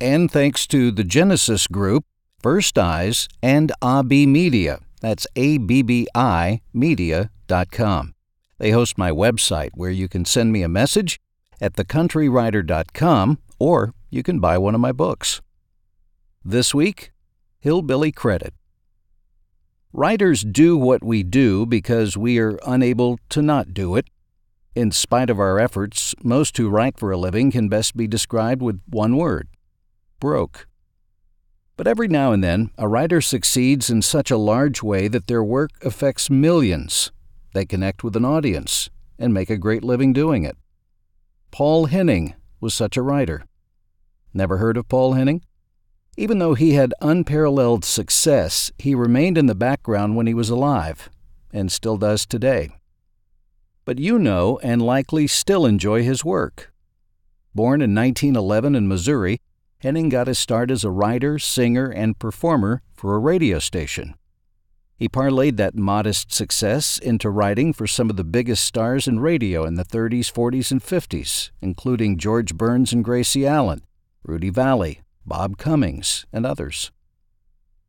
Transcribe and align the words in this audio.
and 0.00 0.30
thanks 0.30 0.66
to 0.68 0.90
the 0.90 1.04
Genesis 1.04 1.66
Group, 1.66 2.04
First 2.42 2.78
Eyes, 2.78 3.28
and 3.42 3.70
ABBI 3.82 4.26
Media. 4.26 4.80
That's 5.00 5.26
A-B-B-I 5.36 6.60
media.com. 6.72 8.14
They 8.58 8.70
host 8.70 8.98
my 8.98 9.10
website 9.10 9.70
where 9.74 9.90
you 9.90 10.08
can 10.08 10.24
send 10.24 10.52
me 10.52 10.62
a 10.62 10.68
message 10.68 11.20
at 11.60 11.74
thecountrywriter.com 11.74 13.38
or 13.58 13.94
you 14.10 14.22
can 14.22 14.40
buy 14.40 14.58
one 14.58 14.74
of 14.74 14.80
my 14.80 14.92
books. 14.92 15.40
This 16.44 16.74
week, 16.74 17.12
Hillbilly 17.58 18.12
Credit. 18.12 18.54
Writers 19.92 20.42
do 20.42 20.76
what 20.76 21.02
we 21.02 21.22
do 21.22 21.66
because 21.66 22.16
we 22.16 22.38
are 22.38 22.58
unable 22.66 23.18
to 23.30 23.42
not 23.42 23.74
do 23.74 23.96
it. 23.96 24.08
In 24.74 24.92
spite 24.92 25.28
of 25.28 25.40
our 25.40 25.58
efforts, 25.58 26.14
most 26.22 26.56
who 26.56 26.68
write 26.68 26.98
for 26.98 27.10
a 27.10 27.18
living 27.18 27.50
can 27.50 27.68
best 27.68 27.96
be 27.96 28.06
described 28.06 28.62
with 28.62 28.80
one 28.86 29.16
word 29.16 29.48
broke. 30.20 30.68
But 31.76 31.86
every 31.86 32.08
now 32.08 32.32
and 32.32 32.44
then, 32.44 32.70
a 32.76 32.86
writer 32.86 33.22
succeeds 33.22 33.88
in 33.88 34.02
such 34.02 34.30
a 34.30 34.36
large 34.36 34.82
way 34.82 35.08
that 35.08 35.26
their 35.26 35.42
work 35.42 35.70
affects 35.82 36.28
millions. 36.28 37.10
They 37.54 37.64
connect 37.64 38.04
with 38.04 38.14
an 38.16 38.24
audience 38.24 38.90
and 39.18 39.32
make 39.32 39.50
a 39.50 39.56
great 39.56 39.82
living 39.82 40.12
doing 40.12 40.44
it. 40.44 40.56
Paul 41.50 41.86
Henning 41.86 42.34
was 42.60 42.74
such 42.74 42.96
a 42.96 43.02
writer. 43.02 43.44
Never 44.34 44.58
heard 44.58 44.76
of 44.76 44.88
Paul 44.88 45.14
Henning? 45.14 45.42
Even 46.16 46.38
though 46.38 46.54
he 46.54 46.72
had 46.74 46.92
unparalleled 47.00 47.84
success, 47.84 48.70
he 48.78 48.94
remained 48.94 49.38
in 49.38 49.46
the 49.46 49.54
background 49.54 50.16
when 50.16 50.26
he 50.26 50.34
was 50.34 50.50
alive, 50.50 51.08
and 51.52 51.72
still 51.72 51.96
does 51.96 52.26
today. 52.26 52.68
But 53.84 53.98
you 53.98 54.18
know 54.18 54.60
and 54.62 54.82
likely 54.82 55.26
still 55.26 55.64
enjoy 55.64 56.02
his 56.02 56.24
work. 56.24 56.72
Born 57.54 57.80
in 57.80 57.94
1911 57.94 58.76
in 58.76 58.86
Missouri, 58.86 59.40
Henning 59.80 60.10
got 60.10 60.26
his 60.26 60.38
start 60.38 60.70
as 60.70 60.84
a 60.84 60.90
writer, 60.90 61.38
singer, 61.38 61.88
and 61.88 62.18
performer 62.18 62.82
for 62.92 63.14
a 63.14 63.18
radio 63.18 63.58
station. 63.58 64.14
He 64.94 65.08
parlayed 65.08 65.56
that 65.56 65.74
modest 65.74 66.30
success 66.30 66.98
into 66.98 67.30
writing 67.30 67.72
for 67.72 67.86
some 67.86 68.10
of 68.10 68.16
the 68.16 68.24
biggest 68.24 68.62
stars 68.62 69.08
in 69.08 69.20
radio 69.20 69.64
in 69.64 69.76
the 69.76 69.84
30s, 69.84 70.30
40s, 70.30 70.70
and 70.70 70.82
50s, 70.82 71.50
including 71.62 72.18
George 72.18 72.54
Burns 72.54 72.92
and 72.92 73.02
Gracie 73.02 73.46
Allen, 73.46 73.80
Rudy 74.22 74.50
Vallee, 74.50 75.00
Bob 75.24 75.56
Cummings, 75.56 76.26
and 76.30 76.44
others. 76.44 76.92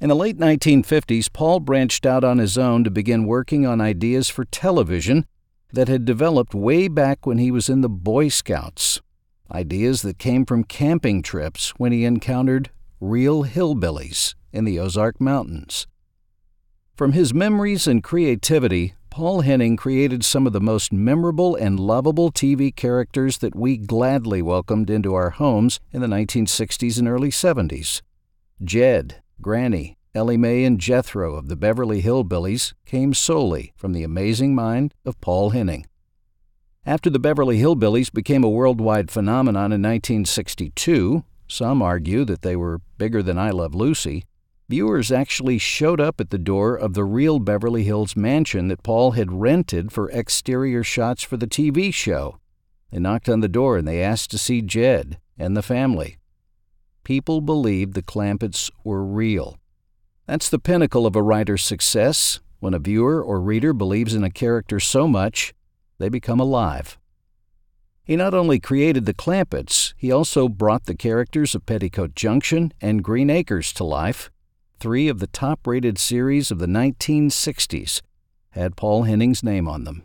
In 0.00 0.08
the 0.08 0.16
late 0.16 0.38
1950s, 0.38 1.32
Paul 1.32 1.60
branched 1.60 2.04
out 2.04 2.24
on 2.24 2.38
his 2.38 2.58
own 2.58 2.82
to 2.82 2.90
begin 2.90 3.26
working 3.26 3.64
on 3.64 3.80
ideas 3.80 4.28
for 4.28 4.44
television 4.44 5.24
that 5.72 5.86
had 5.86 6.04
developed 6.04 6.52
way 6.52 6.88
back 6.88 7.24
when 7.24 7.38
he 7.38 7.52
was 7.52 7.68
in 7.68 7.82
the 7.82 7.88
Boy 7.88 8.26
Scouts 8.26 9.00
ideas 9.52 10.02
that 10.02 10.18
came 10.18 10.44
from 10.44 10.64
camping 10.64 11.22
trips 11.22 11.70
when 11.78 11.92
he 11.92 12.04
encountered 12.04 12.70
real 13.00 13.44
hillbillies 13.44 14.34
in 14.52 14.64
the 14.64 14.78
Ozark 14.78 15.20
Mountains. 15.20 15.86
From 16.94 17.12
his 17.12 17.34
memories 17.34 17.86
and 17.86 18.02
creativity, 18.02 18.94
Paul 19.10 19.42
Henning 19.42 19.76
created 19.76 20.24
some 20.24 20.46
of 20.46 20.52
the 20.52 20.60
most 20.60 20.92
memorable 20.92 21.54
and 21.54 21.80
lovable 21.80 22.30
TV 22.30 22.74
characters 22.74 23.38
that 23.38 23.54
we 23.54 23.76
gladly 23.76 24.42
welcomed 24.42 24.90
into 24.90 25.14
our 25.14 25.30
homes 25.30 25.80
in 25.92 26.00
the 26.00 26.06
1960s 26.06 26.98
and 26.98 27.08
early 27.08 27.30
70s. 27.30 28.02
Jed, 28.62 29.22
Granny, 29.40 29.96
Ellie 30.14 30.38
Mae, 30.38 30.64
and 30.64 30.80
Jethro 30.80 31.34
of 31.34 31.48
the 31.48 31.56
Beverly 31.56 32.02
Hillbillies 32.02 32.72
came 32.86 33.12
solely 33.12 33.72
from 33.76 33.92
the 33.92 34.02
amazing 34.02 34.54
mind 34.54 34.94
of 35.04 35.20
Paul 35.20 35.50
Henning. 35.50 35.86
After 36.86 37.10
the 37.10 37.18
Beverly 37.18 37.58
Hillbillies 37.58 38.12
became 38.12 38.44
a 38.44 38.48
worldwide 38.48 39.10
phenomenon 39.10 39.72
in 39.72 39.82
1962, 39.82 41.24
some 41.48 41.82
argue 41.82 42.24
that 42.24 42.42
they 42.42 42.54
were 42.54 42.80
bigger 42.96 43.24
than 43.24 43.36
I 43.36 43.50
Love 43.50 43.74
Lucy, 43.74 44.22
viewers 44.68 45.10
actually 45.10 45.58
showed 45.58 46.00
up 46.00 46.20
at 46.20 46.30
the 46.30 46.38
door 46.38 46.76
of 46.76 46.94
the 46.94 47.02
real 47.02 47.40
Beverly 47.40 47.82
Hills 47.82 48.14
mansion 48.14 48.68
that 48.68 48.84
Paul 48.84 49.12
had 49.12 49.32
rented 49.32 49.90
for 49.90 50.08
exterior 50.10 50.84
shots 50.84 51.24
for 51.24 51.36
the 51.36 51.48
TV 51.48 51.92
show. 51.92 52.38
They 52.92 53.00
knocked 53.00 53.28
on 53.28 53.40
the 53.40 53.48
door 53.48 53.76
and 53.76 53.88
they 53.88 54.00
asked 54.00 54.30
to 54.30 54.38
see 54.38 54.62
Jed 54.62 55.18
and 55.36 55.56
the 55.56 55.62
family. 55.62 56.18
People 57.02 57.40
believed 57.40 57.94
the 57.94 58.02
Clampetts 58.02 58.70
were 58.84 59.04
real. 59.04 59.58
That's 60.26 60.48
the 60.48 60.60
pinnacle 60.60 61.04
of 61.04 61.16
a 61.16 61.22
writer's 61.22 61.64
success 61.64 62.38
when 62.60 62.74
a 62.74 62.78
viewer 62.78 63.20
or 63.20 63.40
reader 63.40 63.72
believes 63.72 64.14
in 64.14 64.22
a 64.22 64.30
character 64.30 64.78
so 64.78 65.08
much 65.08 65.52
they 65.98 66.08
become 66.08 66.40
alive. 66.40 66.98
He 68.04 68.14
not 68.14 68.34
only 68.34 68.60
created 68.60 69.04
the 69.04 69.14
Clampetts, 69.14 69.92
he 69.96 70.12
also 70.12 70.48
brought 70.48 70.84
the 70.84 70.94
characters 70.94 71.54
of 71.54 71.66
Petticoat 71.66 72.14
Junction 72.14 72.72
and 72.80 73.02
Green 73.02 73.30
Acres 73.30 73.72
to 73.72 73.84
life. 73.84 74.30
Three 74.78 75.08
of 75.08 75.18
the 75.18 75.26
top 75.26 75.66
rated 75.66 75.98
series 75.98 76.50
of 76.50 76.58
the 76.58 76.66
1960s 76.66 78.02
had 78.50 78.76
Paul 78.76 79.02
Henning's 79.02 79.42
name 79.42 79.66
on 79.66 79.84
them. 79.84 80.04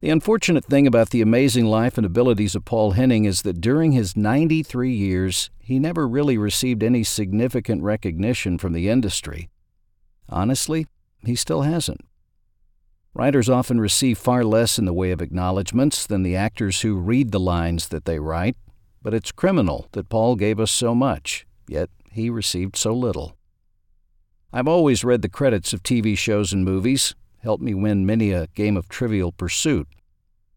The 0.00 0.10
unfortunate 0.10 0.64
thing 0.64 0.86
about 0.86 1.10
the 1.10 1.20
amazing 1.20 1.66
life 1.66 1.98
and 1.98 2.06
abilities 2.06 2.54
of 2.54 2.64
Paul 2.64 2.92
Henning 2.92 3.24
is 3.24 3.42
that 3.42 3.60
during 3.60 3.92
his 3.92 4.16
93 4.16 4.92
years, 4.92 5.50
he 5.58 5.78
never 5.80 6.06
really 6.06 6.38
received 6.38 6.82
any 6.82 7.02
significant 7.02 7.82
recognition 7.82 8.58
from 8.58 8.72
the 8.72 8.88
industry. 8.88 9.50
Honestly, 10.28 10.86
he 11.24 11.34
still 11.34 11.62
hasn't. 11.62 12.00
Writers 13.18 13.48
often 13.48 13.80
receive 13.80 14.16
far 14.16 14.44
less 14.44 14.78
in 14.78 14.84
the 14.84 14.92
way 14.92 15.10
of 15.10 15.20
acknowledgments 15.20 16.06
than 16.06 16.22
the 16.22 16.36
actors 16.36 16.82
who 16.82 16.94
read 16.94 17.32
the 17.32 17.40
lines 17.40 17.88
that 17.88 18.04
they 18.04 18.20
write, 18.20 18.56
but 19.02 19.12
it's 19.12 19.32
criminal 19.32 19.88
that 19.90 20.08
Paul 20.08 20.36
gave 20.36 20.60
us 20.60 20.70
so 20.70 20.94
much, 20.94 21.44
yet 21.66 21.90
he 22.12 22.30
received 22.30 22.76
so 22.76 22.94
little. 22.94 23.36
I've 24.52 24.68
always 24.68 25.02
read 25.02 25.22
the 25.22 25.28
credits 25.28 25.72
of 25.72 25.82
TV 25.82 26.16
shows 26.16 26.52
and 26.52 26.64
movies, 26.64 27.16
helped 27.42 27.60
me 27.60 27.74
win 27.74 28.06
many 28.06 28.30
a 28.30 28.46
game 28.54 28.76
of 28.76 28.88
trivial 28.88 29.32
pursuit, 29.32 29.88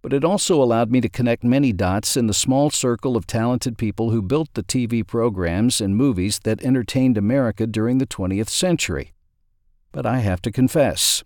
but 0.00 0.14
it 0.14 0.24
also 0.24 0.62
allowed 0.62 0.90
me 0.90 1.02
to 1.02 1.10
connect 1.10 1.44
many 1.44 1.74
dots 1.74 2.16
in 2.16 2.26
the 2.26 2.32
small 2.32 2.70
circle 2.70 3.18
of 3.18 3.26
talented 3.26 3.76
people 3.76 4.12
who 4.12 4.22
built 4.22 4.48
the 4.54 4.62
TV 4.62 5.06
programs 5.06 5.78
and 5.78 5.94
movies 5.94 6.38
that 6.44 6.64
entertained 6.64 7.18
America 7.18 7.66
during 7.66 7.98
the 7.98 8.06
20th 8.06 8.48
century. 8.48 9.12
But 9.92 10.06
I 10.06 10.20
have 10.20 10.40
to 10.40 10.50
confess, 10.50 11.22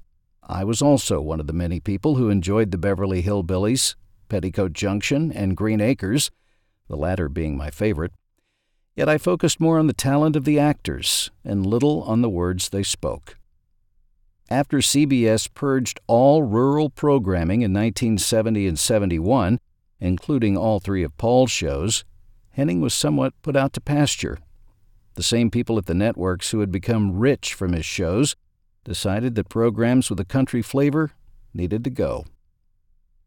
I 0.50 0.65
was 0.65 0.83
also 0.83 1.21
one 1.21 1.38
of 1.38 1.47
the 1.47 1.53
many 1.53 1.78
people 1.78 2.16
who 2.16 2.28
enjoyed 2.28 2.72
the 2.72 2.78
Beverly 2.78 3.22
Hillbillies, 3.22 3.94
Petticoat 4.28 4.72
Junction, 4.72 5.31
and 5.31 5.56
Green 5.56 5.81
Acres, 5.81 6.33
the 6.88 6.97
latter 6.97 7.28
being 7.28 7.56
my 7.56 7.71
favorite. 7.71 8.12
Yet 8.97 9.09
I 9.09 9.16
focused 9.16 9.60
more 9.60 9.78
on 9.78 9.87
the 9.87 9.93
talent 9.93 10.34
of 10.34 10.44
the 10.44 10.59
actors 10.59 11.31
and 11.44 11.65
little 11.65 12.03
on 12.03 12.21
the 12.21 12.28
words 12.28 12.69
they 12.69 12.83
spoke. 12.83 13.39
After 14.50 14.78
CBS 14.78 15.49
purged 15.55 16.00
all 16.09 16.43
rural 16.43 16.91
programming 16.91 17.62
in 17.62 17.72
1970 17.72 18.66
and 18.66 18.77
71, 18.78 19.60
including 20.00 20.56
all 20.56 20.81
three 20.81 21.05
of 21.05 21.16
Paul's 21.16 21.53
shows, 21.53 22.05
Henning 22.50 22.81
was 22.81 22.93
somewhat 22.93 23.41
put 23.43 23.55
out 23.55 23.72
to 23.75 23.81
pasture. 23.81 24.39
The 25.15 25.22
same 25.22 25.49
people 25.49 25.78
at 25.78 25.87
the 25.87 25.94
networks 25.94 26.50
who 26.50 26.59
had 26.59 26.72
become 26.72 27.16
rich 27.16 27.55
from 27.55 27.72
his 27.72 27.87
shows 27.87 28.34
decided 28.91 29.37
that 29.37 29.49
programs 29.49 30.11
with 30.11 30.19
a 30.19 30.25
country 30.25 30.62
flavor 30.62 31.12
needed 31.55 31.84
to 31.84 31.91
go. 31.91 32.25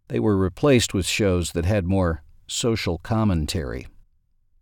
They 0.10 0.20
were 0.20 0.36
replaced 0.36 0.94
with 0.94 1.06
shows 1.06 1.54
that 1.54 1.64
had 1.64 1.86
more 1.86 2.22
social 2.48 2.98
commentary. 2.98 3.88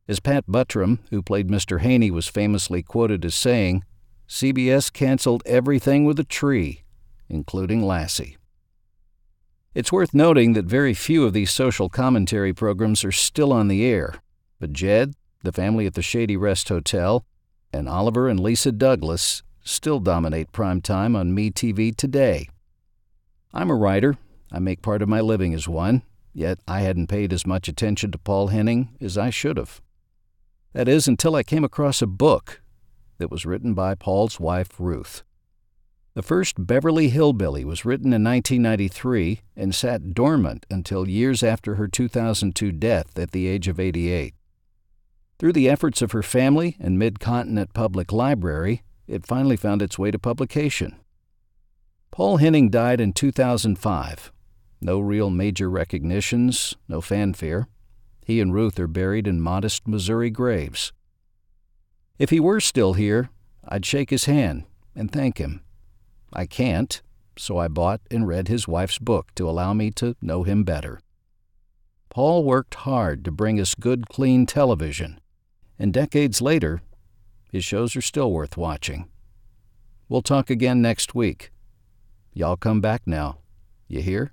As 0.07 0.19
Pat 0.19 0.45
Buttram, 0.45 1.00
who 1.09 1.23
played 1.23 1.47
Mr. 1.47 1.79
Haney, 1.79 2.12
was 2.12 2.28
famously 2.28 2.84
quoted 2.84 3.25
as 3.25 3.34
saying, 3.34 3.84
CBS 4.29 4.94
canceled 4.94 5.41
everything 5.47 6.06
with 6.06 6.19
a 6.19 6.23
tree, 6.23 6.84
including 7.28 7.81
Lassie. 7.81 8.38
It's 9.73 9.91
worth 9.91 10.13
noting 10.13 10.53
that 10.53 10.66
very 10.66 10.94
few 10.94 11.25
of 11.25 11.33
these 11.33 11.50
social 11.50 11.89
commentary 11.89 12.53
programs 12.53 13.03
are 13.03 13.12
still 13.12 13.51
on 13.51 13.69
the 13.69 13.83
air, 13.83 14.22
but 14.59 14.72
Jed, 14.72 15.16
the 15.41 15.51
family 15.51 15.88
at 15.88 15.95
the 15.95 16.03
Shady 16.03 16.38
Rest 16.38 16.69
Hotel, 16.69 17.25
and 17.74 17.89
Oliver 17.89 18.30
and 18.30 18.39
Lisa 18.39 18.71
Douglas 18.71 19.42
still 19.63 20.00
dominate 20.00 20.52
prime 20.52 20.81
time 20.81 21.16
on 21.16 21.36
MeTV 21.36 21.96
today. 21.96 22.50
I'm 23.54 23.69
a 23.69 23.75
writer. 23.75 24.18
I 24.52 24.60
make 24.60 24.81
part 24.81 25.02
of 25.02 25.10
my 25.10 25.22
living 25.22 25.54
as 25.54 25.68
one, 25.68 26.04
yet 26.34 26.60
I 26.68 26.81
hadn't 26.81 27.08
paid 27.08 27.34
as 27.34 27.46
much 27.46 27.68
attention 27.68 28.12
to 28.12 28.18
Paul 28.18 28.48
Henning 28.48 28.96
as 29.00 29.18
I 29.18 29.30
should 29.30 29.58
have. 29.58 29.81
That 30.74 30.88
is, 30.88 31.08
until 31.08 31.36
I 31.36 31.44
came 31.44 31.63
across 31.63 32.02
a 32.02 32.08
book 32.08 32.62
that 33.18 33.31
was 33.31 33.46
written 33.46 33.74
by 33.74 33.96
Paul's 33.96 34.40
wife, 34.40 34.80
Ruth. 34.80 35.24
The 36.13 36.22
first 36.22 36.66
Beverly 36.66 37.08
Hillbilly 37.08 37.63
was 37.63 37.86
written 37.86 38.08
in 38.08 38.24
1993 38.24 39.42
and 39.56 39.74
sat 39.74 40.13
dormant 40.13 40.66
until 40.69 41.08
years 41.08 41.42
after 41.42 41.75
her 41.75 41.88
2002 41.88 42.72
death 42.74 43.18
at 43.18 43.31
the 43.31 43.48
age 43.48 43.69
of 43.69 43.80
88. 43.80 44.34
Through 45.40 45.54
the 45.54 45.69
efforts 45.69 46.02
of 46.02 46.12
her 46.12 46.22
family 46.22 46.75
and 46.80 47.00
Mid 47.00 47.19
Continent 47.22 47.74
Public 47.74 48.12
Library, 48.12 48.84
it 49.12 49.25
finally 49.25 49.58
found 49.58 49.81
its 49.81 50.00
way 50.00 50.10
to 50.10 50.18
publication. 50.18 50.96
Paul 52.12 52.38
Henning 52.38 52.69
died 52.69 53.02
in 53.02 53.12
2005. 53.12 54.31
No 54.80 55.00
real 55.00 55.30
major 55.30 55.69
recognitions, 55.69 56.75
no 56.88 57.02
fanfare. 57.02 57.68
He 58.25 58.40
and 58.40 58.54
Ruth 58.54 58.80
are 58.80 58.88
buried 58.88 59.28
in 59.28 59.42
modest 59.42 59.88
Missouri 59.88 60.30
graves. 60.30 60.94
If 62.18 62.30
he 62.30 62.40
were 62.40 62.62
still 62.62 62.94
here, 62.94 63.30
I'd 63.68 63.86
shake 63.86 64.12
his 64.12 64.25
hand 64.25 64.63
and 64.96 65.12
thank 65.12 65.38
him. 65.38 65.62
I 66.31 66.46
can't, 66.46 67.02
so 67.38 67.58
I 67.58 67.68
bought 67.68 68.02
and 68.10 68.28
read 68.28 68.48
his 68.48 68.68
wife's 68.68 68.98
book 68.98 69.36
to 69.36 69.50
allow 69.50 69.74
me 69.74 69.92
to 69.92 70.16
know 70.22 70.44
him 70.44 70.63
better. 70.63 71.02
Paul 72.10 72.44
worked 72.44 72.75
hard 72.75 73.25
to 73.25 73.31
bring 73.31 73.60
us 73.60 73.75
good, 73.75 74.08
clean 74.08 74.46
television, 74.46 75.19
and 75.78 75.94
decades 75.94 76.42
later, 76.42 76.81
his 77.51 77.65
shows 77.65 77.95
are 77.95 78.01
still 78.01 78.31
worth 78.31 78.56
watching. 78.56 79.09
We'll 80.07 80.21
talk 80.21 80.50
again 80.50 80.81
next 80.81 81.13
week. 81.13 81.51
Y'all 82.33 82.56
come 82.56 82.80
back 82.80 83.01
now. 83.06 83.39
You 83.88 84.01
hear? 84.01 84.31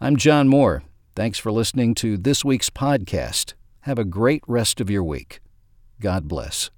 I'm 0.00 0.16
John 0.16 0.48
Moore. 0.48 0.84
Thanks 1.16 1.38
for 1.38 1.50
listening 1.50 1.94
to 1.96 2.16
this 2.16 2.44
week's 2.44 2.70
podcast. 2.70 3.54
Have 3.80 3.98
a 3.98 4.04
great 4.04 4.42
rest 4.46 4.80
of 4.80 4.88
your 4.88 5.02
week. 5.02 5.40
God 6.00 6.28
bless. 6.28 6.70